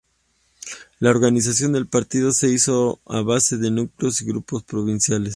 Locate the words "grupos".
4.25-4.63